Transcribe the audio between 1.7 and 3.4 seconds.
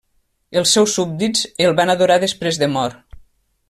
van adorar després de mort.